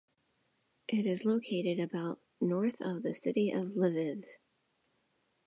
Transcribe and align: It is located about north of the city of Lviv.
It 0.87 1.05
is 1.05 1.25
located 1.25 1.79
about 1.79 2.19
north 2.39 2.81
of 2.81 3.03
the 3.03 3.13
city 3.13 3.51
of 3.51 3.67
Lviv. 3.73 4.23